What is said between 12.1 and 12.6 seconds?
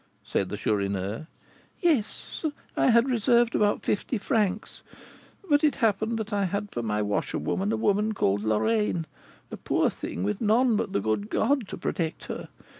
her.